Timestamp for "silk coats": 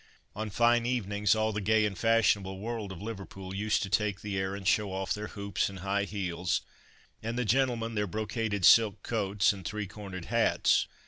8.65-9.53